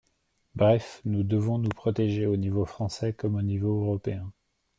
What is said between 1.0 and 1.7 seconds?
nous devons nous